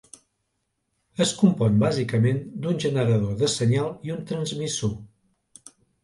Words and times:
Es 1.25 1.33
compon 1.41 1.75
bàsicament 1.83 2.39
d'un 2.63 2.79
generador 2.85 3.35
de 3.41 3.49
senyal 3.57 3.91
i 4.09 4.15
un 4.15 4.23
transmissor. 4.31 4.95